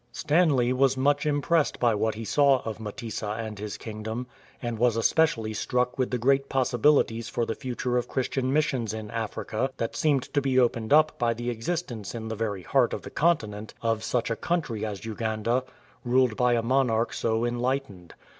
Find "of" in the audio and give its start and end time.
2.63-2.79, 7.99-8.07, 12.93-13.03, 13.83-14.03